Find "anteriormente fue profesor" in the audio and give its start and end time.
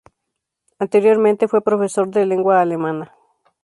0.79-2.09